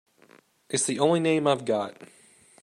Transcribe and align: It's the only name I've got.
It's 0.67 0.87
the 0.87 0.97
only 0.97 1.19
name 1.19 1.45
I've 1.45 1.63
got. 1.63 1.95